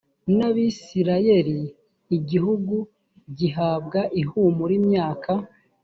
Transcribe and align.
n 0.35 0.39
abisirayeli 0.49 1.59
igihugu 2.17 2.75
gihabwa 3.37 3.99
ihumure 4.21 4.73
imyaka 4.81 5.31